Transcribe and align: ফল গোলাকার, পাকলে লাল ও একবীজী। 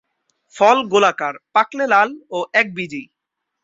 ফল 0.55 0.77
গোলাকার, 0.91 1.35
পাকলে 1.53 1.85
লাল 1.87 2.09
ও 2.29 2.39
একবীজী। 2.53 3.03